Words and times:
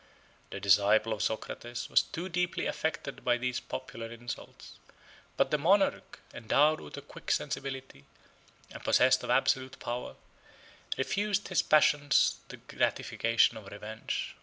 18 0.49 0.49
The 0.49 0.59
disciple 0.59 1.13
of 1.13 1.21
Socrates 1.21 1.87
was 1.87 2.01
too 2.01 2.27
deeply 2.27 2.65
affected 2.65 3.23
by 3.23 3.37
these 3.37 3.59
popular 3.59 4.07
insults; 4.07 4.79
but 5.37 5.51
the 5.51 5.59
monarch, 5.59 6.19
endowed 6.33 6.81
with 6.81 6.97
a 6.97 7.03
quick 7.03 7.29
sensibility, 7.29 8.05
and 8.71 8.83
possessed 8.83 9.23
of 9.23 9.29
absolute 9.29 9.77
power, 9.79 10.15
refused 10.97 11.49
his 11.49 11.61
passions 11.61 12.39
the 12.47 12.57
gratification 12.57 13.57
of 13.57 13.67
revenge. 13.67 14.35